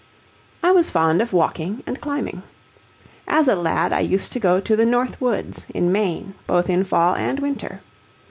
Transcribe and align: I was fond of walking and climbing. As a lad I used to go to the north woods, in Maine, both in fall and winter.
I 0.63 0.71
was 0.71 0.89
fond 0.89 1.21
of 1.21 1.31
walking 1.31 1.83
and 1.85 2.01
climbing. 2.01 2.41
As 3.27 3.47
a 3.47 3.55
lad 3.55 3.93
I 3.93 3.99
used 3.99 4.31
to 4.31 4.39
go 4.39 4.59
to 4.59 4.75
the 4.75 4.83
north 4.83 5.21
woods, 5.21 5.67
in 5.75 5.91
Maine, 5.91 6.33
both 6.47 6.71
in 6.71 6.83
fall 6.83 7.13
and 7.15 7.39
winter. 7.39 7.81